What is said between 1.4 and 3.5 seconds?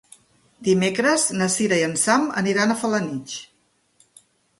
na Sira i en Sam aniran a Felanitx.